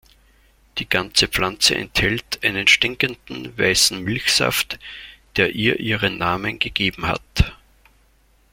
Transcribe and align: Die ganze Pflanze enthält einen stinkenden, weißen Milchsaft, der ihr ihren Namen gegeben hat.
Die 0.79 0.89
ganze 0.89 1.27
Pflanze 1.27 1.75
enthält 1.75 2.43
einen 2.43 2.65
stinkenden, 2.67 3.55
weißen 3.55 4.01
Milchsaft, 4.01 4.79
der 5.35 5.53
ihr 5.53 5.79
ihren 5.79 6.17
Namen 6.17 6.57
gegeben 6.57 7.05
hat. 7.05 7.53